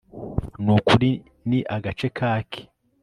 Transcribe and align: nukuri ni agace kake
nukuri 0.63 1.11
ni 1.49 1.59
agace 1.75 2.07
kake 2.17 2.63